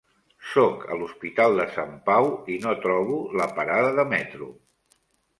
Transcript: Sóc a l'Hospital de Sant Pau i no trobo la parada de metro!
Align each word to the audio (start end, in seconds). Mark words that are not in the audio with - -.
Sóc 0.51 0.85
a 0.93 0.95
l'Hospital 1.01 1.57
de 1.59 1.65
Sant 1.75 1.91
Pau 2.07 2.29
i 2.53 2.55
no 2.63 2.73
trobo 2.85 3.19
la 3.41 3.47
parada 3.59 3.93
de 3.99 4.07
metro! 4.15 4.49